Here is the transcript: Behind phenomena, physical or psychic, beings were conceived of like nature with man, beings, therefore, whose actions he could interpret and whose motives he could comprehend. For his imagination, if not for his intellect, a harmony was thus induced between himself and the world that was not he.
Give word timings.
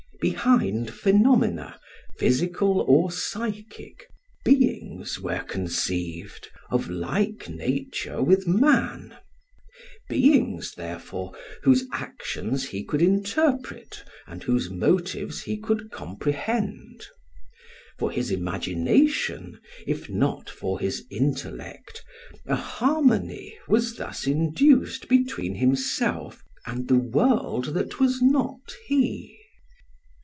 Behind 0.21 0.93
phenomena, 0.93 1.79
physical 2.19 2.81
or 2.81 3.09
psychic, 3.11 4.07
beings 4.45 5.19
were 5.19 5.41
conceived 5.41 6.51
of 6.69 6.91
like 6.91 7.49
nature 7.49 8.21
with 8.21 8.45
man, 8.45 9.17
beings, 10.09 10.75
therefore, 10.75 11.33
whose 11.63 11.87
actions 11.91 12.65
he 12.65 12.83
could 12.83 13.01
interpret 13.01 14.03
and 14.27 14.43
whose 14.43 14.69
motives 14.69 15.41
he 15.41 15.57
could 15.57 15.89
comprehend. 15.89 17.03
For 17.97 18.11
his 18.11 18.29
imagination, 18.29 19.59
if 19.87 20.07
not 20.07 20.51
for 20.51 20.79
his 20.79 21.03
intellect, 21.09 22.05
a 22.45 22.55
harmony 22.55 23.57
was 23.67 23.95
thus 23.95 24.27
induced 24.27 25.09
between 25.09 25.55
himself 25.55 26.43
and 26.67 26.87
the 26.87 26.93
world 26.99 27.73
that 27.73 27.99
was 27.99 28.21
not 28.21 28.75
he. 28.85 29.39